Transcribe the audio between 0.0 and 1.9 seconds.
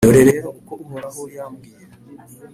Dore rero uko Uhoraho yambwiye: